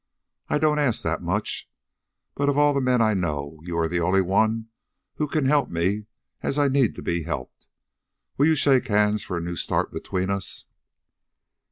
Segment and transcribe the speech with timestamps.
[0.49, 1.69] I don't ask that much,
[2.33, 4.67] but of all the men I know you are the only one
[5.17, 6.07] who can help me
[6.41, 7.67] as I need to be helped.
[8.35, 10.65] Will you shake hands for a new start between us?"